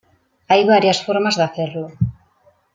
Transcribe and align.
Hay 0.47 0.65
varias 0.67 1.05
formas 1.05 1.37
de 1.37 1.43
hacerlo. 1.43 1.89